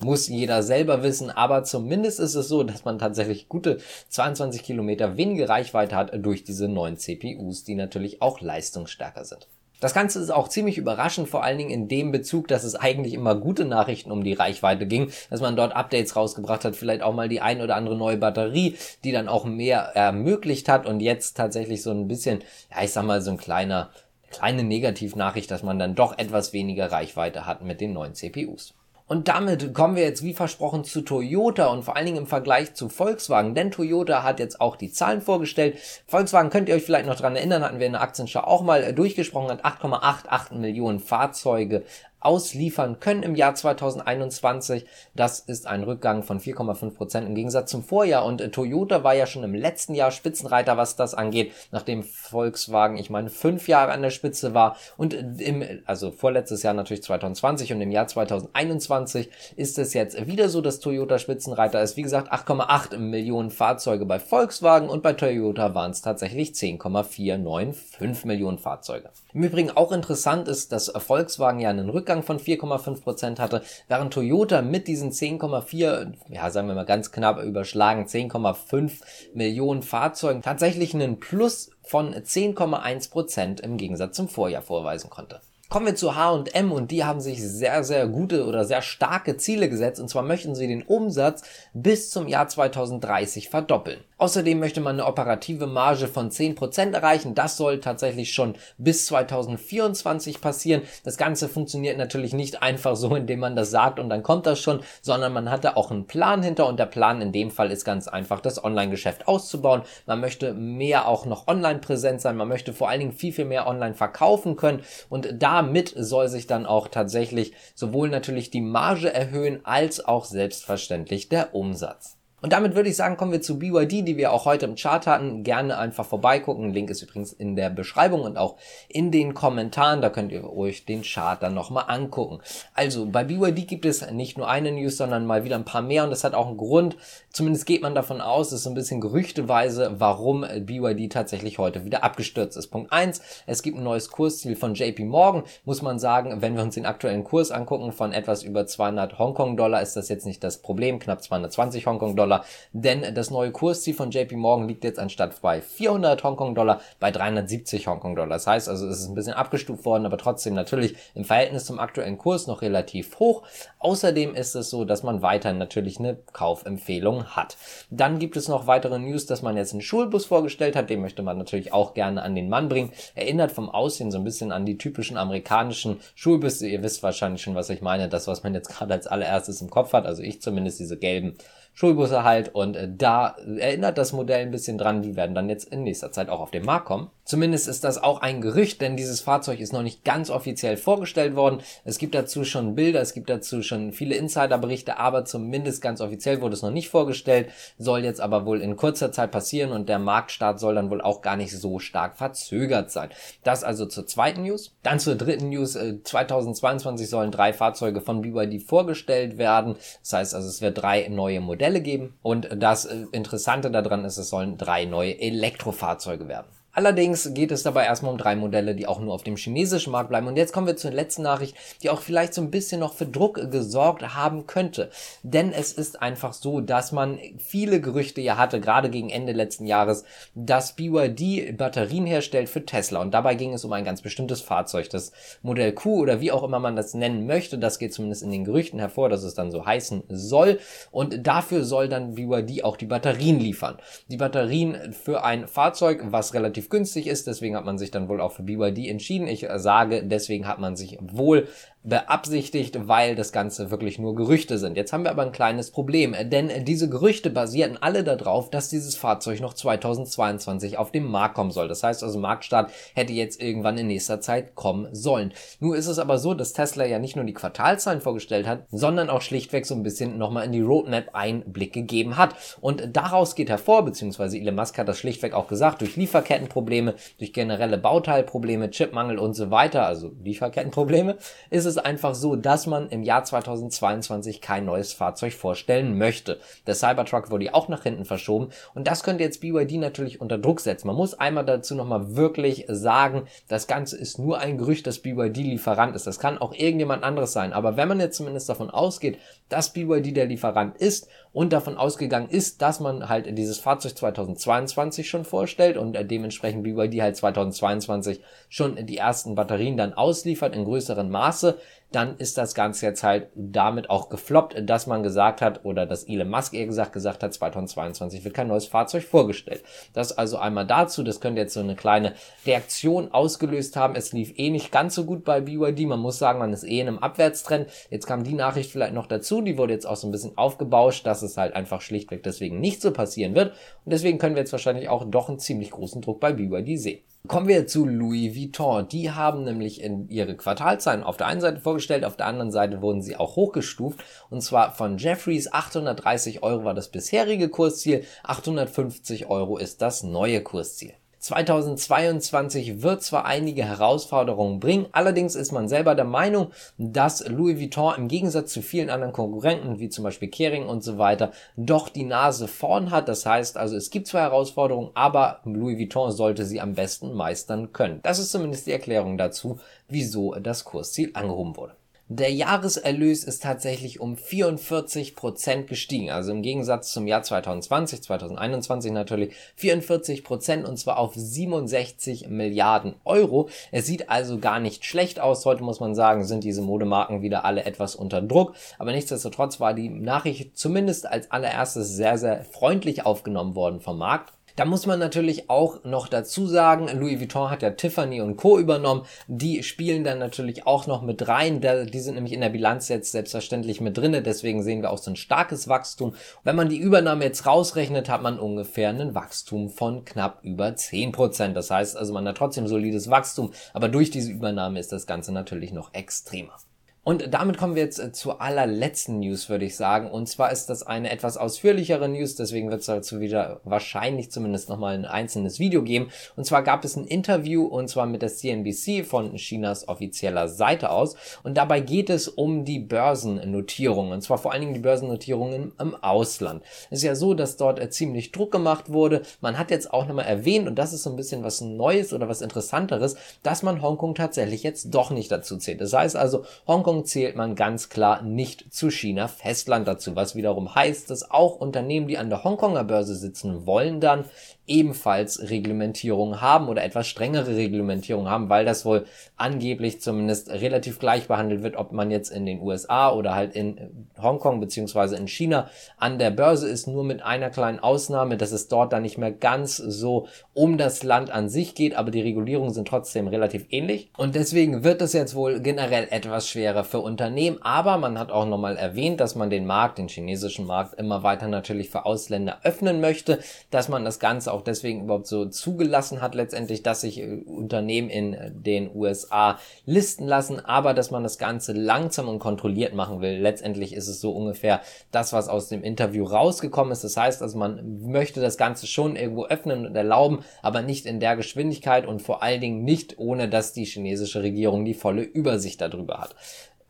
muss 0.04 0.28
jeder 0.28 0.64
selber 0.64 1.04
wissen, 1.04 1.30
aber 1.30 1.64
zumindest 1.64 2.20
ist 2.20 2.36
es 2.36 2.48
so, 2.48 2.64
dass 2.64 2.86
man 2.86 3.00
tatsächlich 3.00 3.50
gute 3.50 3.80
22 4.10 4.64
Kilometer 4.64 5.18
weniger 5.18 5.50
Reichweite 5.50 5.96
hat 5.96 6.12
durch 6.24 6.44
diese 6.44 6.68
neuen 6.68 6.98
CPUs, 6.98 7.64
die 7.64 7.76
natürlich 7.76 8.22
auch 8.22 8.42
leistungsstärker 8.42 9.26
sind. 9.26 9.48
Das 9.84 9.94
Ganze 9.94 10.22
ist 10.22 10.30
auch 10.30 10.48
ziemlich 10.48 10.78
überraschend, 10.78 11.28
vor 11.28 11.44
allen 11.44 11.58
Dingen 11.58 11.70
in 11.70 11.90
dem 11.90 12.14
Bezug, 12.14 12.48
dass 12.48 12.64
es 12.64 12.76
eigentlich 12.76 13.14
immer 13.14 13.36
gute 13.36 13.66
Nachrichten 13.66 14.14
um 14.14 14.24
die 14.24 14.32
Reichweite 14.32 14.86
ging, 14.86 15.12
dass 15.30 15.42
man 15.42 15.58
dort 15.58 15.76
Updates 15.76 16.16
rausgebracht 16.16 16.64
hat, 16.64 16.78
vielleicht 16.78 17.02
auch 17.02 17.14
mal 17.14 17.28
die 17.28 17.42
ein 17.42 17.60
oder 17.60 17.76
andere 17.76 17.98
neue 17.98 18.16
Batterie, 18.16 18.78
die 19.04 19.12
dann 19.12 19.28
auch 19.28 19.44
mehr 19.44 19.92
ermöglicht 19.94 20.70
hat 20.70 20.86
und 20.86 21.02
jetzt 21.02 21.36
tatsächlich 21.36 21.82
so 21.82 21.92
ein 21.92 22.08
bisschen, 22.08 22.46
ja, 22.72 22.82
ich 22.82 22.92
sag 22.92 23.04
mal, 23.04 23.22
so 23.22 23.32
ein 23.32 23.38
kleiner, 23.38 23.90
kleine 24.32 24.64
Negativnachricht, 24.64 25.52
dass 25.52 25.64
man 25.64 25.80
dann 25.80 25.96
doch 25.96 26.18
etwas 26.18 26.54
weniger 26.54 26.90
Reichweite 26.90 27.46
hat 27.46 27.62
mit 27.62 27.82
den 27.82 27.92
neuen 27.92 28.16
CPUs. 28.16 28.76
Und 29.14 29.28
damit 29.28 29.76
kommen 29.76 29.96
wir 29.96 30.02
jetzt 30.02 30.24
wie 30.24 30.34
versprochen 30.34 30.84
zu 30.86 31.02
Toyota 31.02 31.68
und 31.68 31.84
vor 31.84 31.96
allen 31.96 32.08
Dingen 32.08 32.18
im 32.18 32.26
Vergleich 32.26 32.74
zu 32.74 32.90
Volkswagen, 32.90 33.54
denn 33.54 33.70
Toyota 33.70 34.24
hat 34.24 34.40
jetzt 34.40 34.60
auch 34.60 34.76
die 34.76 34.92
Zahlen 34.92 35.22
vorgestellt. 35.22 35.78
Volkswagen 36.08 36.50
könnt 36.50 36.68
ihr 36.68 36.74
euch 36.74 36.82
vielleicht 36.82 37.06
noch 37.06 37.14
dran 37.14 37.36
erinnern, 37.36 37.62
hatten 37.62 37.78
wir 37.78 37.86
in 37.86 37.92
der 37.92 38.02
Aktienschau 38.02 38.40
auch 38.40 38.64
mal 38.64 38.92
durchgesprochen, 38.92 39.52
hat 39.52 39.64
8,88 39.64 40.56
Millionen 40.56 41.00
Fahrzeuge 41.00 41.84
ausliefern 42.26 43.00
können 43.00 43.24
im 43.24 43.36
Jahr 43.36 43.56
2021. 43.56 44.86
Das 45.16 45.40
ist 45.40 45.68
ein 45.68 45.84
Rückgang 45.84 46.24
von 46.24 46.40
4,5 46.40 46.92
Prozent 46.92 47.28
im 47.28 47.36
Gegensatz 47.36 47.72
zum 47.72 47.84
Vorjahr. 47.84 48.26
Und 48.26 48.40
Toyota 48.52 49.04
war 49.04 49.14
ja 49.14 49.26
schon 49.26 49.44
im 49.44 49.54
letzten 49.54 49.96
Jahr 49.96 50.12
Spitzenreiter, 50.12 50.78
was 50.78 50.96
das 50.96 51.14
angeht, 51.14 51.52
nachdem 51.72 52.04
Volkswagen, 52.04 52.98
ich 52.98 53.10
meine, 53.10 53.30
fünf 53.30 53.68
Jahre 53.68 53.92
an 53.92 54.02
der 54.02 54.10
Spitze 54.10 54.54
war. 54.54 54.78
Und 54.98 55.14
im, 55.14 55.64
also 55.86 56.12
vorletztes 56.12 56.64
Jahr 56.64 56.74
natürlich 56.74 57.04
2020 57.04 57.74
und 57.74 57.82
im 57.82 57.92
Jahr 57.92 58.08
2021 58.08 59.30
ist 59.56 59.78
es 59.80 59.94
jetzt 59.94 60.28
wieder 60.28 60.50
so, 60.50 60.62
dass 60.62 60.80
Toyota 60.80 61.20
Spitzenreiter 61.20 61.82
ist. 61.82 61.98
Wie 61.98 62.02
gesagt, 62.02 62.32
8,8 62.32 62.98
Millionen 62.98 63.52
Fahrzeuge 63.52 64.06
bei 64.06 64.20
Volkswagen 64.20 64.90
und 64.90 65.04
bei 65.04 65.14
Toyota 65.14 65.76
waren 65.76 65.92
es 65.92 66.02
tatsächlich 66.02 66.56
10,495 66.56 68.26
Millionen 68.26 68.58
Fahrzeuge. 68.58 69.10
Im 69.34 69.44
Übrigen 69.44 69.72
auch 69.72 69.92
interessant 69.92 70.48
ist, 70.48 70.72
dass 70.72 70.90
Volkswagen 70.90 71.60
ja 71.60 71.70
einen 71.70 71.90
Rückgang 71.90 72.13
von 72.22 72.38
4,5 72.38 73.02
Prozent 73.02 73.40
hatte, 73.40 73.64
während 73.88 74.14
Toyota 74.14 74.62
mit 74.62 74.88
diesen 74.88 75.12
10,4, 75.12 76.14
ja 76.30 76.52
sagen 76.52 76.68
wir 76.68 76.76
mal 76.76 76.86
ganz 76.86 77.12
knapp 77.12 77.42
überschlagen, 77.42 78.06
10,5 78.06 79.02
Millionen 79.34 79.82
Fahrzeugen 79.82 80.44
tatsächlich 80.44 80.94
einen 80.94 81.20
Plus 81.20 81.72
von 81.82 82.14
10,1 82.14 83.10
Prozent 83.10 83.62
im 83.62 83.78
Gegensatz 83.78 84.16
zum 84.16 84.30
Vorjahr 84.30 84.62
vorweisen 84.62 85.10
konnte. 85.10 85.42
Kommen 85.74 85.88
wir 85.88 85.96
zu 85.96 86.16
H&M 86.16 86.72
und 86.72 86.92
die 86.92 87.04
haben 87.04 87.20
sich 87.20 87.42
sehr, 87.42 87.84
sehr 87.84 88.06
gute 88.06 88.46
oder 88.46 88.64
sehr 88.64 88.84
starke 88.84 89.38
Ziele 89.38 89.70
gesetzt 89.70 90.00
und 90.00 90.08
zwar 90.08 90.22
möchten 90.22 90.54
sie 90.54 90.68
den 90.68 90.84
Umsatz 90.84 91.42
bis 91.74 92.12
zum 92.12 92.28
Jahr 92.28 92.48
2030 92.48 93.50
verdoppeln. 93.50 93.98
Außerdem 94.24 94.58
möchte 94.58 94.80
man 94.80 94.98
eine 94.98 95.08
operative 95.08 95.68
Marge 95.68 96.08
von 96.08 96.30
10% 96.30 96.94
erreichen. 96.94 97.36
Das 97.36 97.58
soll 97.58 97.82
tatsächlich 97.82 98.34
schon 98.34 98.54
bis 98.78 99.08
2024 99.08 100.40
passieren. 100.40 100.84
Das 101.04 101.18
Ganze 101.18 101.50
funktioniert 101.50 101.98
natürlich 101.98 102.34
nicht 102.34 102.62
einfach 102.62 102.96
so, 102.96 103.16
indem 103.16 103.40
man 103.40 103.58
das 103.58 103.72
sagt 103.72 104.00
und 104.00 104.10
dann 104.10 104.24
kommt 104.24 104.46
das 104.46 104.62
schon, 104.62 104.80
sondern 105.02 105.34
man 105.34 105.50
hat 105.50 105.66
da 105.66 105.74
auch 105.76 105.92
einen 105.92 106.08
Plan 106.08 106.42
hinter 106.44 106.68
und 106.68 106.80
der 106.80 106.86
Plan 106.86 107.20
in 107.20 107.34
dem 107.34 107.52
Fall 107.52 107.70
ist 107.70 107.84
ganz 107.84 108.08
einfach, 108.08 108.40
das 108.40 108.64
Online-Geschäft 108.64 109.28
auszubauen. 109.28 109.82
Man 110.06 110.22
möchte 110.22 110.54
mehr 110.54 111.08
auch 111.08 111.26
noch 111.26 111.48
online 111.48 111.80
präsent 111.80 112.22
sein. 112.22 112.38
Man 112.38 112.48
möchte 112.48 112.72
vor 112.72 112.88
allen 112.90 113.02
Dingen 113.02 113.14
viel, 113.14 113.34
viel 113.34 113.44
mehr 113.44 113.68
online 113.68 113.96
verkaufen 113.96 114.56
können 114.56 114.84
und 115.10 115.42
damit 115.64 115.94
soll 115.96 116.28
sich 116.28 116.46
dann 116.46 116.66
auch 116.66 116.90
tatsächlich 116.90 117.54
sowohl 117.74 118.10
natürlich 118.10 118.52
die 118.52 118.62
Marge 118.62 119.14
erhöhen 119.14 119.62
als 119.64 120.04
auch 120.04 120.26
selbstverständlich 120.26 121.30
der 121.30 121.56
Umsatz. 121.56 122.18
Und 122.44 122.52
damit 122.52 122.76
würde 122.76 122.90
ich 122.90 122.98
sagen, 122.98 123.16
kommen 123.16 123.32
wir 123.32 123.42
zu 123.42 123.58
BYD, 123.58 124.06
die 124.06 124.18
wir 124.18 124.34
auch 124.34 124.44
heute 124.44 124.66
im 124.66 124.76
Chart 124.76 125.08
hatten. 125.08 125.46
Gerne 125.46 125.78
einfach 125.78 126.06
vorbeigucken. 126.06 126.74
Link 126.74 126.90
ist 126.90 127.02
übrigens 127.02 127.32
in 127.32 127.56
der 127.56 127.70
Beschreibung 127.70 128.24
und 128.24 128.38
auch 128.38 128.58
in 128.90 129.12
den 129.12 129.34
Kommentaren. 129.34 130.02
Da 130.02 130.10
könnt 130.10 130.34
ihr 130.34 130.52
euch 130.54 130.84
den 130.84 131.04
Chart 131.04 131.42
dann 131.42 131.54
nochmal 131.54 131.86
angucken. 131.88 132.40
Also 132.74 133.06
bei 133.06 133.24
BYD 133.24 133.66
gibt 133.66 133.86
es 133.86 134.12
nicht 134.12 134.38
nur 134.38 134.50
eine 134.50 134.74
News, 134.74 134.98
sondern 134.98 135.26
mal 135.26 135.46
wieder 135.46 135.56
ein 135.56 135.64
paar 135.64 135.82
mehr 135.82 136.04
und 136.04 136.10
das 136.10 136.26
hat 136.26 136.34
auch 136.34 136.48
einen 136.48 136.58
Grund. 136.58 136.98
Zumindest 137.32 137.66
geht 137.66 137.82
man 137.82 137.96
davon 137.96 138.20
aus, 138.20 138.48
es 138.48 138.56
ist 138.56 138.64
so 138.64 138.72
ein 138.72 138.76
bisschen 138.76 139.00
gerüchteweise, 139.00 139.94
warum 140.00 140.42
BYD 140.42 141.14
tatsächlich 141.14 141.60
heute 141.60 141.86
wieder 141.86 142.04
abgestürzt 142.04 142.58
ist. 142.58 142.68
Punkt 142.68 142.92
eins: 142.92 143.22
Es 143.48 143.64
gibt 143.64 143.78
ein 143.78 143.84
neues 143.86 144.10
Kursziel 144.10 144.58
von 144.58 144.74
JP 144.74 145.06
Morgan. 145.06 145.44
Muss 145.64 145.82
man 145.82 145.98
sagen, 145.98 146.42
wenn 146.42 146.58
wir 146.58 146.64
uns 146.64 146.76
den 146.76 146.86
aktuellen 146.86 147.24
Kurs 147.24 147.52
angucken 147.52 147.94
von 147.94 148.12
etwas 148.12 148.44
über 148.44 148.68
200 148.68 149.18
Hongkong-Dollar, 149.18 149.82
ist 149.82 149.96
das 149.96 150.10
jetzt 150.10 150.26
nicht 150.26 150.44
das 150.44 150.58
Problem. 150.58 151.00
Knapp 151.00 151.24
220 151.24 151.88
Hongkong-Dollar 151.88 152.33
Dollar, 152.34 152.46
denn 152.72 153.14
das 153.14 153.32
neue 153.32 153.52
Kursziel 153.52 153.94
von 153.94 154.12
JP 154.12 154.36
Morgan 154.36 154.68
liegt 154.68 154.84
jetzt 154.84 155.00
anstatt 155.00 155.42
bei 155.42 155.62
400 155.62 156.24
Hongkong-Dollar 156.24 156.82
bei 157.00 157.12
370 157.12 157.88
Hongkong-Dollar. 157.88 158.30
Das 158.30 158.48
heißt 158.48 158.70
also, 158.70 158.88
es 158.88 159.00
ist 159.00 159.10
ein 159.10 159.16
bisschen 159.16 159.34
abgestuft 159.34 159.86
worden, 159.86 160.06
aber 160.06 160.18
trotzdem 160.18 160.54
natürlich 160.54 160.96
im 161.16 161.26
Verhältnis 161.26 161.66
zum 161.66 161.80
aktuellen 161.80 162.18
Kurs 162.18 162.48
noch 162.48 162.62
relativ 162.62 163.20
hoch. 163.20 163.44
Außerdem 163.80 164.36
ist 164.36 164.56
es 164.56 164.70
so, 164.70 164.86
dass 164.86 165.04
man 165.04 165.22
weiterhin 165.22 165.58
natürlich 165.58 166.00
eine 166.00 166.16
Kaufempfehlung 166.34 167.26
hat. 167.26 167.58
Dann 167.90 168.20
gibt 168.20 168.38
es 168.38 168.48
noch 168.48 168.68
weitere 168.68 169.00
News, 169.00 169.26
dass 169.26 169.42
man 169.42 169.58
jetzt 169.58 169.74
einen 169.74 169.82
Schulbus 169.82 170.26
vorgestellt 170.26 170.76
hat. 170.76 170.90
Den 170.90 171.02
möchte 171.02 171.22
man 171.22 171.38
natürlich 171.38 171.74
auch 171.74 171.94
gerne 171.94 172.22
an 172.22 172.36
den 172.36 172.50
Mann 172.50 172.70
bringen. 172.70 172.92
Erinnert 173.16 173.52
vom 173.52 173.70
Aussehen 173.70 174.12
so 174.12 174.18
ein 174.18 174.24
bisschen 174.24 174.52
an 174.52 174.66
die 174.66 174.78
typischen 174.78 175.18
amerikanischen 175.18 176.00
Schulbusse. 176.16 176.68
Ihr 176.68 176.84
wisst 176.84 177.04
wahrscheinlich 177.04 177.42
schon, 177.42 177.56
was 177.56 177.70
ich 177.70 177.82
meine. 177.82 178.10
Das, 178.10 178.28
was 178.28 178.44
man 178.44 178.54
jetzt 178.54 178.70
gerade 178.70 178.94
als 178.94 179.08
allererstes 179.08 179.62
im 179.62 179.70
Kopf 179.70 179.94
hat. 179.94 180.06
Also 180.06 180.24
ich 180.24 180.42
zumindest 180.42 180.80
diese 180.80 180.98
gelben 180.98 181.36
Schulbusse 181.74 182.24
halt 182.24 182.54
und 182.54 182.76
äh, 182.76 182.88
da 182.90 183.36
erinnert 183.58 183.98
das 183.98 184.14
Modell 184.14 184.42
ein 184.42 184.52
bisschen 184.52 184.78
dran, 184.78 185.02
die 185.02 185.16
werden 185.16 185.36
dann 185.36 185.50
jetzt 185.50 185.66
in 185.66 185.84
nächster 185.84 186.12
Zeit 186.12 186.30
auch 186.30 186.40
auf 186.40 186.52
den 186.52 186.66
Markt 186.66 186.86
kommen. 186.86 187.10
Zumindest 187.26 187.70
ist 187.70 187.84
das 187.84 188.02
auch 188.02 188.22
ein 188.22 188.42
Gerücht, 188.42 188.82
denn 188.82 188.98
dieses 188.98 189.22
Fahrzeug 189.22 189.62
ist 189.62 189.72
noch 189.72 189.82
nicht 189.82 190.04
ganz 190.04 190.30
offiziell 190.30 190.76
vorgestellt 190.76 191.36
worden. 191.36 191.62
Es 191.86 191.98
gibt 191.98 192.16
dazu 192.16 192.44
schon 192.44 192.76
Bilder, 192.76 193.00
es 193.02 193.14
gibt 193.14 193.30
dazu 193.30 193.64
schon 193.64 193.94
viele 193.94 194.16
Insiderberichte, 194.16 195.00
aber 195.00 195.24
zumindest 195.24 195.82
ganz 195.82 196.02
offiziell 196.02 196.42
wurde 196.42 196.56
es 196.56 196.62
noch 196.62 196.72
nicht 196.72 196.90
vorgestellt, 196.90 197.50
soll 197.78 198.04
jetzt 198.04 198.20
aber 198.20 198.46
wohl 198.46 198.62
in 198.62 198.76
kurzer 198.76 199.12
Zeit 199.12 199.32
passieren 199.32 199.72
und 199.72 199.88
der 199.88 200.00
Marktstart 200.00 200.60
soll 200.60 200.76
dann 200.76 200.90
wohl 200.90 201.02
auch 201.02 201.22
gar 201.22 201.38
nicht 201.38 201.58
so 201.58 201.80
stark 201.80 202.18
verzögert 202.18 202.92
sein. 202.92 203.10
Das 203.44 203.64
also 203.64 203.86
zur 203.86 204.06
zweiten 204.06 204.44
News. 204.44 204.76
Dann 204.84 205.00
zur 205.00 205.16
dritten 205.16 205.50
News. 205.50 205.74
2022 206.04 207.06
äh, 207.06 207.10
sollen 207.10 207.32
drei 207.32 207.54
Fahrzeuge 207.54 208.02
von 208.02 208.22
BYD 208.22 208.62
vorgestellt 208.62 209.38
werden. 209.38 209.76
Das 210.02 210.14
heißt 210.14 210.36
also, 210.36 210.48
es 210.48 210.62
wird 210.62 210.82
drei 210.82 211.08
neue 211.08 211.40
Modelle 211.40 211.82
geben 211.82 212.18
und 212.22 212.50
das 212.56 212.86
äh, 212.86 213.06
Interessante 213.12 213.72
daran 213.72 214.04
ist, 214.06 214.18
es 214.18 214.30
sollen 214.30 214.58
drei 214.58 214.86
neue 214.86 215.20
Elektrofahrzeuge 215.20 216.28
werden. 216.28 216.48
Allerdings 216.76 217.36
geht 217.36 217.52
es 217.52 217.62
dabei 217.62 217.86
erstmal 217.86 218.12
um 218.12 218.18
drei 218.18 218.36
Modelle, 218.36 218.74
die 218.74 218.88
auch 218.88 219.00
nur 219.00 219.14
auf 219.14 219.22
dem 219.22 219.36
chinesischen 219.36 219.92
Markt 219.92 220.10
bleiben. 220.10 220.28
Und 220.28 220.38
jetzt 220.38 220.54
kommen 220.54 220.66
wir 220.66 220.76
zur 220.76 220.90
letzten 220.90 221.22
Nachricht, 221.22 221.56
die 221.84 221.92
auch 221.92 222.02
vielleicht 222.02 222.34
so 222.34 222.42
ein 222.42 222.50
bisschen 222.50 222.80
noch 222.80 222.96
für 222.96 223.06
Druck 223.06 223.52
gesorgt 223.52 224.16
haben 224.16 224.48
könnte. 224.48 224.90
Denn 225.22 225.54
es 225.54 225.72
ist 225.72 226.02
einfach 226.02 226.34
so, 226.34 226.62
dass 226.62 226.92
man 226.92 227.20
viele 227.38 227.80
Gerüchte 227.80 228.22
ja 228.22 228.38
hatte, 228.38 228.60
gerade 228.60 228.90
gegen 228.90 229.12
Ende 229.12 229.34
letzten 229.34 229.68
Jahres, 229.68 230.04
dass 230.34 230.76
BYD 230.76 231.56
Batterien 231.58 232.08
herstellt 232.08 232.50
für 232.50 232.66
Tesla. 232.66 233.02
Und 233.02 233.14
dabei 233.14 233.36
ging 233.36 233.54
es 233.54 233.64
um 233.64 233.72
ein 233.72 233.86
ganz 233.86 234.02
bestimmtes 234.02 234.42
Fahrzeug, 234.42 234.90
das 234.90 235.12
Modell 235.44 235.74
Q 235.74 236.02
oder 236.02 236.22
wie 236.22 236.32
auch 236.32 236.42
immer 236.42 236.58
man 236.58 236.76
das 236.76 236.96
nennen 236.96 237.28
möchte. 237.28 237.60
Das 237.60 237.78
geht 237.78 237.94
zumindest 237.94 238.24
in 238.24 238.32
den 238.32 238.46
Gerüchten 238.46 238.80
hervor, 238.80 239.10
dass 239.10 239.22
es 239.22 239.36
dann 239.36 239.52
so 239.52 239.64
heißen 239.64 240.06
soll. 240.10 240.60
Und 240.90 241.28
dafür 241.28 241.66
soll 241.66 241.88
dann 241.88 242.16
BYD 242.16 242.64
auch 242.64 242.78
die 242.78 242.88
Batterien 242.88 243.40
liefern. 243.40 243.78
Die 244.08 244.18
Batterien 244.18 244.92
für 244.94 245.24
ein 245.24 245.48
Fahrzeug, 245.48 246.02
was 246.06 246.34
relativ 246.34 246.63
relativ 246.64 246.70
günstig 246.70 247.08
ist. 247.08 247.28
Deswegen 247.28 247.56
hat 247.56 247.66
man 247.66 247.78
sich 247.78 247.92
dann 247.92 248.08
wohl 248.08 248.22
auch 248.22 248.32
für 248.32 248.44
BYD 248.44 248.90
entschieden. 248.90 249.28
Ich 249.28 249.46
sage, 249.56 250.04
deswegen 250.04 250.48
hat 250.48 250.60
man 250.60 250.76
sich 250.76 250.98
wohl 251.02 251.48
beabsichtigt, 251.84 252.88
weil 252.88 253.16
das 253.16 253.34
Ganze 253.34 253.70
wirklich 253.70 254.00
nur 254.00 254.16
Gerüchte 254.16 254.58
sind. 254.58 254.78
Jetzt 254.78 254.94
haben 254.94 255.04
wir 255.04 255.12
aber 255.12 255.24
ein 255.24 255.34
kleines 255.34 255.70
Problem, 255.70 256.16
denn 256.24 256.64
diese 256.64 256.90
Gerüchte 256.90 257.30
basierten 257.30 257.78
alle 257.82 258.04
darauf, 258.06 258.50
dass 258.50 258.70
dieses 258.70 258.96
Fahrzeug 258.96 259.42
noch 259.42 259.54
2022 259.54 260.78
auf 260.78 260.92
den 260.92 261.06
Markt 261.06 261.36
kommen 261.36 261.52
soll. 261.52 261.68
Das 261.68 261.84
heißt 261.84 262.04
also, 262.04 262.20
Marktstart 262.20 262.72
hätte 262.96 263.12
jetzt 263.12 263.42
irgendwann 263.42 263.78
in 263.78 263.88
nächster 263.88 264.22
Zeit 264.22 264.56
kommen 264.56 264.88
sollen. 264.94 265.34
Nur 265.60 265.76
ist 265.76 265.88
es 265.88 266.00
aber 266.00 266.20
so, 266.20 266.34
dass 266.34 266.54
Tesla 266.54 266.86
ja 266.86 267.00
nicht 267.00 267.18
nur 267.18 267.26
die 267.26 267.34
Quartalzahlen 267.34 268.00
vorgestellt 268.00 268.48
hat, 268.48 268.66
sondern 268.72 269.10
auch 269.10 269.22
schlichtweg 269.22 269.66
so 269.66 269.76
ein 269.76 269.84
bisschen 269.84 270.18
nochmal 270.18 270.46
in 270.46 270.54
die 270.54 270.62
Roadmap 270.62 271.10
Einblick 271.14 271.74
gegeben 271.74 272.18
hat. 272.18 272.36
Und 272.62 272.96
daraus 272.96 273.36
geht 273.36 273.50
hervor, 273.50 273.84
beziehungsweise 273.84 274.38
Elon 274.38 274.56
Musk 274.56 274.78
hat 274.78 274.88
das 274.88 274.98
schlichtweg 275.00 275.34
auch 275.34 275.48
gesagt, 275.48 275.82
durch 275.82 275.98
Lieferkettenprobleme, 275.98 276.96
durch 277.18 277.34
generelle 277.34 277.78
Bauteilprobleme, 277.78 278.70
Chipmangel 278.70 279.20
und 279.20 279.34
so 279.34 279.52
weiter, 279.52 279.86
also 279.86 280.14
Lieferkettenprobleme, 280.24 281.18
ist 281.50 281.66
es 281.66 281.73
es 281.74 281.78
einfach 281.78 282.16
so, 282.16 282.36
dass 282.36 282.68
man 282.68 282.90
im 282.90 283.04
Jahr 283.04 283.24
2022 283.24 284.42
kein 284.42 284.66
neues 284.66 284.94
Fahrzeug 284.94 285.34
vorstellen 285.34 285.98
möchte. 285.98 286.40
Der 286.68 286.76
Cybertruck 286.76 287.32
wurde 287.32 287.46
ja 287.46 287.54
auch 287.54 287.68
nach 287.68 287.84
hinten 287.84 288.06
verschoben 288.06 288.50
und 288.74 288.88
das 288.88 289.04
könnte 289.04 289.24
jetzt 289.24 289.42
BYD 289.42 289.74
natürlich 289.74 290.22
unter 290.22 290.38
Druck 290.38 290.60
setzen. 290.60 290.88
Man 290.88 290.96
muss 290.96 291.14
einmal 291.14 291.46
dazu 291.46 291.76
nochmal 291.76 292.16
wirklich 292.16 292.66
sagen, 292.68 293.24
das 293.48 293.68
Ganze 293.68 293.98
ist 293.98 294.20
nur 294.20 294.40
ein 294.40 294.58
Gerücht, 294.58 294.88
dass 294.88 295.00
BYD 295.00 295.38
Lieferant 295.38 295.96
ist. 295.96 296.08
Das 296.08 296.20
kann 296.20 296.38
auch 296.38 296.54
irgendjemand 296.54 297.04
anderes 297.04 297.34
sein. 297.34 297.54
Aber 297.54 297.78
wenn 297.78 297.88
man 297.88 298.00
jetzt 298.00 298.18
zumindest 298.18 298.50
davon 298.50 298.70
ausgeht, 298.70 299.18
dass 299.50 299.74
BYD 299.74 300.16
der 300.16 300.26
Lieferant 300.26 300.78
ist 300.78 301.08
und 301.34 301.52
davon 301.52 301.78
ausgegangen 301.78 302.30
ist, 302.30 302.62
dass 302.62 302.80
man 302.80 303.10
halt 303.10 303.38
dieses 303.38 303.58
Fahrzeug 303.58 303.98
2022 303.98 305.10
schon 305.10 305.26
vorstellt 305.26 305.78
und 305.78 305.98
dementsprechend 306.10 306.64
BYD 306.64 307.02
halt 307.02 307.18
2022 307.18 308.22
schon 308.50 308.86
die 308.86 308.98
ersten 308.98 309.34
Batterien 309.36 309.76
dann 309.76 309.94
ausliefert 309.94 310.56
in 310.56 310.64
größerem 310.64 311.10
Maße, 311.10 311.58
dann 311.96 312.18
ist 312.18 312.38
das 312.38 312.56
Ganze 312.56 312.86
jetzt 312.88 313.04
halt 313.04 313.28
damit 313.36 313.90
auch 313.90 314.10
gefloppt, 314.10 314.56
dass 314.70 314.88
man 314.88 315.04
gesagt 315.04 315.42
hat, 315.42 315.64
oder 315.64 315.86
dass 315.86 316.06
Elon 316.06 316.30
Musk 316.30 316.54
eher 316.54 316.66
gesagt 316.66 316.94
gesagt 316.94 317.24
hat, 317.24 317.34
2022 317.34 318.24
wird 318.24 318.34
kein 318.34 318.48
neues 318.48 318.66
Fahrzeug 318.66 319.04
vorgestellt. 319.04 319.64
Das 319.94 320.18
also 320.18 320.38
einmal 320.38 320.66
dazu, 320.66 321.04
das 321.04 321.22
könnte 321.22 321.42
jetzt 321.42 321.54
so 321.54 321.60
eine 321.60 321.76
kleine 321.76 322.14
Reaktion 322.46 323.12
ausgelöst 323.12 323.76
haben. 323.76 323.96
Es 323.96 324.12
lief 324.12 324.34
eh 324.38 324.50
nicht 324.50 324.72
ganz 324.72 324.96
so 324.96 325.06
gut 325.06 325.24
bei 325.24 325.42
BYD. 325.42 325.88
Man 325.88 326.00
muss 326.00 326.18
sagen, 326.18 326.40
man 326.40 326.54
ist 326.54 326.64
eh 326.64 326.80
in 326.80 326.88
einem 326.88 327.00
Abwärtstrend. 327.00 327.68
Jetzt 327.90 328.08
kam 328.08 328.24
die 328.24 328.34
Nachricht 328.34 328.72
vielleicht 328.72 328.94
noch 328.94 329.08
dazu, 329.08 329.42
die 329.42 329.58
wurde 329.58 329.74
jetzt 329.74 329.86
auch 329.86 329.96
so 329.96 330.08
ein 330.08 330.12
bisschen 330.12 330.38
aufgebauscht, 330.38 331.06
dass 331.06 331.22
es 331.22 331.38
halt 331.38 331.56
einfach 331.56 331.82
schlichtweg 331.82 332.24
deswegen 332.24 332.60
nicht 332.60 332.82
so 332.82 332.92
passieren 332.92 333.36
wird. 333.36 333.54
Und 333.86 333.92
deswegen 333.92 334.18
können 334.18 334.36
wir 334.36 334.42
jetzt 334.42 334.52
wahrscheinlich 334.52 334.90
auch 334.90 335.06
doch 335.06 335.30
einen 335.30 335.40
ziemlich 335.40 335.72
großen 335.72 336.02
Druck 336.02 336.20
bei 336.20 336.34
BYD 336.34 336.80
sehen. 336.80 337.13
Kommen 337.26 337.48
wir 337.48 337.68
zu 337.68 337.86
Louis 337.86 338.36
Vuitton. 338.36 338.90
Die 338.90 339.12
haben 339.12 339.46
nämlich 339.46 339.80
in 339.80 340.10
ihre 340.10 340.36
Quartalzahlen 340.36 341.04
auf 341.04 341.16
der 341.16 341.28
einen 341.28 341.40
Seite 341.40 341.62
vorgestellt, 341.62 342.04
auf 342.04 342.18
der 342.18 342.26
anderen 342.26 342.52
Seite 342.52 342.82
wurden 342.82 343.02
sie 343.02 343.16
auch 343.16 343.38
hochgestuft. 343.38 344.04
Und 344.30 344.42
zwar 344.42 344.76
von 344.76 344.98
Jeffries 344.98 345.52
830 345.54 346.44
Euro 346.44 346.66
war 346.66 346.74
das 346.74 346.92
bisherige 346.92 347.48
Kursziel, 347.48 348.04
850 348.24 349.28
Euro 349.28 349.58
ist 349.58 349.82
das 349.82 350.04
neue 350.04 350.44
Kursziel. 350.44 350.96
2022 351.24 352.82
wird 352.82 353.02
zwar 353.02 353.24
einige 353.24 353.64
Herausforderungen 353.64 354.60
bringen, 354.60 354.88
allerdings 354.92 355.36
ist 355.36 355.54
man 355.54 355.70
selber 355.70 355.96
der 355.96 356.04
Meinung, 356.04 356.52
dass 356.78 357.26
Louis 357.26 357.58
Vuitton 357.58 357.94
im 357.98 358.08
Gegensatz 358.10 358.52
zu 358.52 358.62
vielen 358.62 358.90
anderen 358.90 359.14
Konkurrenten, 359.14 359.80
wie 359.80 359.88
zum 359.88 360.04
Beispiel 360.04 360.28
Kering 360.28 360.66
und 360.68 360.84
so 360.84 360.98
weiter, 360.98 361.32
doch 361.56 361.88
die 361.88 362.04
Nase 362.04 362.50
vorn 362.50 362.92
hat. 362.92 363.08
Das 363.08 363.26
heißt 363.26 363.56
also, 363.56 363.78
es 363.78 363.90
gibt 363.90 364.08
zwar 364.08 364.24
Herausforderungen, 364.24 364.92
aber 364.96 365.40
Louis 365.46 365.78
Vuitton 365.78 366.12
sollte 366.12 366.44
sie 366.46 366.60
am 366.60 366.74
besten 366.74 367.14
meistern 367.14 367.72
können. 367.72 368.02
Das 368.04 368.20
ist 368.20 368.32
zumindest 368.32 368.68
die 368.68 368.74
Erklärung 368.74 369.18
dazu, 369.18 369.60
wieso 369.88 370.36
das 370.36 370.66
Kursziel 370.66 371.12
angehoben 371.14 371.56
wurde. 371.56 371.78
Der 372.16 372.32
Jahreserlös 372.32 373.24
ist 373.24 373.42
tatsächlich 373.42 374.00
um 374.00 374.18
44 374.18 375.16
Prozent 375.16 375.66
gestiegen. 375.66 376.12
Also 376.12 376.32
im 376.32 376.44
Gegensatz 376.44 376.92
zum 376.92 377.08
Jahr 377.08 377.24
2020, 377.24 378.04
2021 378.04 378.92
natürlich 378.92 379.34
44 379.56 380.24
Prozent 380.24 380.68
und 380.68 380.78
zwar 380.78 381.00
auf 381.00 381.16
67 381.16 382.28
Milliarden 382.28 382.94
Euro. 383.04 383.50
Es 383.72 383.88
sieht 383.88 384.12
also 384.12 384.38
gar 384.38 384.60
nicht 384.60 384.86
schlecht 384.86 385.20
aus. 385.20 385.44
Heute 385.46 385.64
muss 385.64 385.80
man 385.80 385.96
sagen, 385.96 386.24
sind 386.24 386.44
diese 386.44 386.62
Modemarken 386.62 387.24
wieder 387.24 387.46
alle 387.46 387.66
etwas 387.66 387.96
unter 387.96 388.22
Druck. 388.22 388.54
Aber 388.78 388.92
nichtsdestotrotz 388.92 389.60
war 389.60 389.74
die 389.74 389.90
Nachricht 389.90 390.56
zumindest 390.56 391.08
als 391.08 391.32
allererstes 391.32 391.96
sehr, 391.96 392.20
sehr 392.20 392.44
freundlich 392.44 393.08
aufgenommen 393.08 393.56
worden 393.56 393.80
vom 393.80 393.98
Markt. 393.98 394.34
Da 394.56 394.66
muss 394.66 394.86
man 394.86 395.00
natürlich 395.00 395.50
auch 395.50 395.84
noch 395.84 396.08
dazu 396.08 396.46
sagen, 396.46 396.88
Louis 397.00 397.20
Vuitton 397.20 397.50
hat 397.50 397.64
ja 397.64 397.72
Tiffany 397.72 398.22
und 398.22 398.38
Co. 398.38 398.60
übernommen. 398.60 399.04
Die 399.28 399.64
spielen 399.64 400.04
dann 400.04 400.20
natürlich 400.20 400.68
auch 400.68 400.86
noch 400.86 401.02
mit 401.02 401.28
rein. 401.28 401.60
Die 401.60 402.00
sind 402.00 402.14
nämlich 402.14 402.34
in 402.34 402.42
der 402.42 402.50
Bilanz 402.50 402.88
jetzt 402.88 403.12
selbstverständlich 403.12 403.82
mit 403.82 403.98
drinne. 403.98 404.22
Deswegen 404.22 404.62
sehen 404.62 404.84
wir 404.84 404.92
auch 404.92 405.00
so 405.00 405.10
ein 405.10 405.16
starkes 405.16 405.68
Wachstum. 405.68 406.14
Wenn 406.44 406.56
man 406.56 406.70
die 406.70 406.78
Übernahme 406.78 407.24
jetzt 407.24 407.48
rausrechnet, 407.48 408.10
hat 408.10 408.22
man 408.22 408.38
ungefähr 408.38 408.90
ein 408.90 409.16
Wachstum 409.16 409.70
von 409.70 410.06
knapp 410.06 410.44
über 410.44 410.68
10%. 410.68 411.54
Das 411.54 411.72
heißt 411.72 411.98
also, 411.98 412.14
man 412.14 412.28
hat 412.28 412.38
trotzdem 412.38 412.68
solides 412.68 413.10
Wachstum. 413.10 413.52
Aber 413.74 413.90
durch 413.90 414.12
diese 414.12 414.32
Übernahme 414.32 414.80
ist 414.80 414.92
das 414.92 415.08
Ganze 415.08 415.32
natürlich 415.32 415.72
noch 415.72 415.96
extremer. 415.96 416.58
Und 417.06 417.34
damit 417.34 417.58
kommen 417.58 417.76
wir 417.76 417.84
jetzt 417.84 418.00
äh, 418.00 418.14
zur 418.14 418.42
allerletzten 418.42 419.20
News, 419.20 419.50
würde 419.50 419.66
ich 419.66 419.76
sagen. 419.76 420.10
Und 420.10 420.28
zwar 420.30 420.54
ist 420.54 420.68
das 420.68 420.84
eine 420.84 421.12
etwas 421.12 421.36
ausführlichere 421.36 422.08
News, 422.08 422.36
deswegen 422.36 422.72
wird 422.72 422.80
es 422.80 422.86
dazu 422.86 423.20
wieder 423.20 423.60
wahrscheinlich 423.66 424.32
zumindest 424.32 424.70
nochmal 424.70 424.94
ein 424.94 425.04
einzelnes 425.04 425.60
Video 425.60 425.84
geben. 425.84 426.12
Und 426.38 426.46
zwar 426.46 426.64
gab 426.64 426.86
es 426.86 426.96
ein 426.96 427.06
Interview 427.06 427.66
und 427.66 427.90
zwar 427.90 428.06
mit 428.06 428.22
der 428.22 428.30
CNBC 428.30 429.06
von 429.06 429.36
Chinas 429.36 429.90
offizieller 429.90 430.48
Seite 430.48 430.92
aus. 430.92 431.18
Und 431.44 431.58
dabei 431.58 431.82
geht 431.82 432.10
es 432.10 432.30
um 432.30 432.64
die 432.64 432.80
Börsennotierungen. 432.80 434.14
Und 434.14 434.22
zwar 434.22 434.38
vor 434.38 434.54
allen 434.54 434.62
Dingen 434.62 434.74
die 434.74 434.80
Börsennotierungen 434.80 435.74
im 435.78 435.96
Ausland. 435.96 436.64
Es 436.90 437.00
ist 437.00 437.04
ja 437.04 437.16
so, 437.16 437.34
dass 437.34 437.58
dort 437.58 437.80
äh, 437.80 437.90
ziemlich 437.90 438.32
Druck 438.32 438.52
gemacht 438.54 438.94
wurde. 438.94 439.24
Man 439.42 439.60
hat 439.60 439.72
jetzt 439.72 439.92
auch 439.94 440.08
nochmal 440.08 440.26
erwähnt, 440.26 440.70
und 440.70 440.76
das 440.76 440.94
ist 440.94 441.04
so 441.04 441.10
ein 441.10 441.18
bisschen 441.18 441.44
was 441.44 441.60
Neues 441.60 442.14
oder 442.14 442.30
was 442.30 442.42
Interessanteres, 442.42 443.18
dass 443.44 443.62
man 443.62 443.82
Hongkong 443.82 444.16
tatsächlich 444.16 444.64
jetzt 444.64 444.96
doch 444.96 445.12
nicht 445.12 445.30
dazu 445.30 445.58
zählt. 445.58 445.82
Das 445.82 445.92
heißt 445.92 446.16
also, 446.16 446.46
Hongkong 446.66 446.93
Hongkong 446.94 447.06
zählt 447.06 447.36
man 447.36 447.56
ganz 447.56 447.90
klar 447.90 448.22
nicht 448.22 448.72
zu 448.72 448.92
China 448.92 449.28
Festland 449.28 449.88
dazu, 449.88 450.16
was 450.16 450.36
wiederum 450.36 450.76
heißt, 450.76 451.10
dass 451.10 451.30
auch 451.30 451.56
Unternehmen, 451.56 452.08
die 452.08 452.20
an 452.20 452.30
der 452.30 452.44
Hongkonger 452.44 452.84
Börse 452.84 453.16
sitzen 453.16 453.66
wollen, 453.66 454.00
dann 454.00 454.26
ebenfalls 454.66 455.50
Reglementierung 455.50 456.40
haben 456.40 456.70
oder 456.70 456.84
etwas 456.84 457.08
strengere 457.08 457.56
Reglementierung 457.56 458.30
haben, 458.30 458.50
weil 458.50 458.64
das 458.64 458.86
wohl 458.86 459.06
angeblich 459.36 460.00
zumindest 460.00 460.50
relativ 460.50 461.00
gleich 461.00 461.28
behandelt 461.28 461.64
wird, 461.64 461.76
ob 461.76 461.92
man 461.92 462.12
jetzt 462.12 462.30
in 462.30 462.46
den 462.46 462.62
USA 462.62 463.12
oder 463.12 463.36
halt 463.36 463.56
in 463.56 464.08
Hongkong 464.22 464.62
beziehungsweise 464.62 465.18
in 465.18 465.28
China 465.28 465.70
an 465.98 466.18
der 466.18 466.32
Börse 466.32 466.70
ist, 466.70 466.88
nur 466.88 467.04
mit 467.04 467.22
einer 467.22 467.50
kleinen 467.50 467.80
Ausnahme, 467.80 468.38
dass 468.38 468.54
es 468.54 468.70
dort 468.70 468.94
dann 468.94 469.02
nicht 469.02 469.18
mehr 469.18 469.32
ganz 469.32 469.76
so 469.76 470.28
um 470.54 470.78
das 470.78 471.04
Land 471.04 471.30
an 471.30 471.50
sich 471.50 471.76
geht, 471.76 471.96
aber 471.96 472.12
die 472.12 472.22
Regulierungen 472.22 472.74
sind 472.74 472.88
trotzdem 472.88 473.28
relativ 473.28 473.66
ähnlich. 473.70 474.12
Und 474.18 474.36
deswegen 474.36 474.86
wird 474.86 475.02
es 475.02 475.12
jetzt 475.12 475.36
wohl 475.36 475.60
generell 475.60 476.08
etwas 476.10 476.48
schwerer 476.48 476.86
für 476.86 477.00
Unternehmen, 477.00 477.62
aber 477.62 477.98
man 477.98 478.18
hat 478.18 478.32
auch 478.32 478.46
nochmal 478.46 478.78
erwähnt, 478.78 479.20
dass 479.20 479.36
man 479.36 479.50
den 479.50 479.66
Markt, 479.66 479.98
den 479.98 480.08
chinesischen 480.08 480.66
Markt 480.66 480.94
immer 480.98 481.24
weiter 481.24 481.50
natürlich 481.50 481.90
für 481.90 482.06
Ausländer 482.06 482.60
öffnen 482.64 483.02
möchte, 483.02 483.40
dass 483.70 483.90
man 483.90 484.06
das 484.06 484.20
Ganze 484.20 484.53
auch 484.54 484.62
deswegen 484.62 485.04
überhaupt 485.04 485.28
so 485.28 485.46
zugelassen 485.46 486.22
hat 486.22 486.36
letztendlich, 486.36 486.84
dass 486.84 487.02
sich 487.02 487.20
äh, 487.20 487.44
Unternehmen 487.46 488.10
in 488.10 488.34
äh, 488.34 488.52
den 488.52 488.96
USA 488.96 489.60
listen 489.86 490.26
lassen, 490.26 490.60
aber 490.60 490.94
dass 490.94 491.12
man 491.12 491.24
das 491.24 491.38
Ganze 491.38 491.74
langsam 491.74 492.30
und 492.30 492.40
kontrolliert 492.40 492.94
machen 492.94 493.22
will. 493.22 493.40
Letztendlich 493.40 493.94
ist 493.94 494.08
es 494.08 494.22
so 494.22 494.32
ungefähr 494.32 494.82
das, 495.12 495.34
was 495.34 495.50
aus 495.50 495.68
dem 495.68 495.84
Interview 495.84 496.24
rausgekommen 496.24 496.92
ist. 496.92 497.04
Das 497.04 497.18
heißt 497.18 497.42
also, 497.42 497.58
man 497.58 498.02
möchte 498.02 498.42
das 498.42 498.58
Ganze 498.58 498.88
schon 498.88 499.16
irgendwo 499.16 499.46
öffnen 499.46 499.86
und 499.86 499.96
erlauben, 499.96 500.40
aber 500.62 500.82
nicht 500.82 501.06
in 501.06 501.20
der 501.20 501.36
Geschwindigkeit 501.36 502.06
und 502.06 502.22
vor 502.22 502.44
allen 502.44 502.62
Dingen 502.62 502.84
nicht 502.84 503.18
ohne, 503.18 503.50
dass 503.50 503.74
die 503.74 503.86
chinesische 503.86 504.44
Regierung 504.44 504.86
die 504.86 504.94
volle 504.94 505.24
Übersicht 505.24 505.82
darüber 505.82 506.20
hat. 506.20 506.36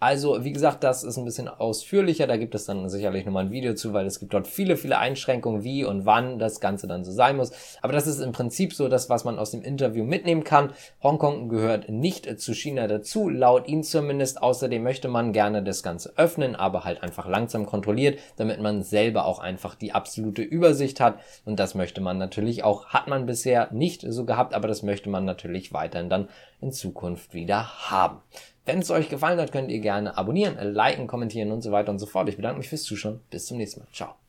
Also, 0.04 0.44
wie 0.44 0.52
gesagt, 0.52 0.84
das 0.84 1.06
ist 1.06 1.16
ein 1.16 1.24
bisschen 1.24 1.48
ausführlicher. 1.48 2.28
Da 2.28 2.36
gibt 2.36 2.56
es 2.56 2.66
dann 2.66 2.90
sicherlich 2.90 3.26
nochmal 3.26 3.46
ein 3.46 3.52
Video 3.52 3.74
zu, 3.74 3.94
weil 3.94 4.06
es 4.06 4.20
gibt 4.20 4.34
dort 4.34 4.48
viele, 4.48 4.76
viele 4.76 4.98
Einschränkungen, 4.98 5.64
wie 5.64 5.86
und 5.86 6.06
wann 6.06 6.40
das 6.40 6.60
Ganze 6.60 6.88
dann 6.88 7.06
so 7.06 7.14
sein 7.14 7.38
muss. 7.38 7.54
Aber 7.82 7.94
das 7.94 8.06
ist 8.06 8.20
im 8.20 8.34
Prinzip 8.34 8.74
so 8.74 8.90
das, 8.90 9.10
was 9.10 9.24
man 9.24 9.40
aus 9.40 9.52
dem 9.52 9.62
Interview 9.62 10.04
mitnehmen 10.04 10.44
kann. 10.44 10.74
Hongkong 11.02 11.48
gehört 11.48 11.88
nicht 11.88 12.38
zu 12.42 12.54
China 12.54 12.88
dazu, 12.88 13.30
laut 13.30 13.70
ihn 13.70 13.82
zumindest. 13.82 14.44
Außerdem 14.44 14.84
möchte 14.84 15.08
man 15.08 15.32
gerne 15.32 15.64
das 15.64 15.84
Ganze 15.84 16.12
öffnen, 16.18 16.58
aber 16.58 16.84
halt 16.84 17.02
einfach 17.02 17.26
langsam 17.26 17.66
kontrolliert, 17.66 18.20
damit 18.36 18.60
man 18.60 18.84
selber 18.84 19.24
auch 19.26 19.40
einfach 19.40 19.74
die 19.74 19.94
absolute 19.94 20.42
Übersicht 20.42 21.00
hat. 21.00 21.18
Und 21.46 21.62
das 21.62 21.76
möchte 21.76 22.02
man 22.02 22.18
natürlich 22.18 22.66
auch, 22.66 22.88
hat 22.88 23.08
man 23.08 23.26
bisher 23.26 23.72
nicht 23.72 24.06
so 24.06 24.26
gehabt, 24.26 24.54
aber 24.54 24.68
das 24.68 24.84
möchte 24.84 25.10
man 25.10 25.24
natürlich 25.24 25.72
weiterhin 25.72 26.10
dann 26.10 26.28
in 26.63 26.72
Zukunft 26.72 27.34
wieder 27.34 27.89
haben. 27.89 28.20
Wenn 28.65 28.79
es 28.79 28.89
euch 28.89 29.10
gefallen 29.10 29.39
hat, 29.39 29.51
könnt 29.51 29.70
ihr 29.70 29.79
gerne 29.79 30.17
abonnieren, 30.17 30.58
liken, 30.74 31.08
kommentieren 31.08 31.51
und 31.51 31.62
so 31.62 31.72
weiter 31.72 31.91
und 31.91 32.00
so 32.00 32.05
fort. 32.05 32.29
Ich 32.29 32.38
bedanke 32.38 32.60
mich 32.60 32.70
fürs 32.70 32.84
Zuschauen. 32.84 33.20
Bis 33.29 33.46
zum 33.46 33.58
nächsten 33.58 33.82
Mal. 33.82 33.88
Ciao. 33.91 34.23